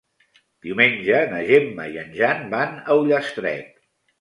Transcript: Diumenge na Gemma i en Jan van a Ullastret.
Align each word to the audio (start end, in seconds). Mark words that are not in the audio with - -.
Diumenge 0.67 1.19
na 1.35 1.43
Gemma 1.49 1.87
i 1.97 2.01
en 2.05 2.09
Jan 2.23 2.43
van 2.57 2.75
a 2.81 2.99
Ullastret. 3.05 3.73